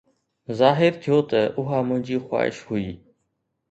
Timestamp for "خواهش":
2.25-2.57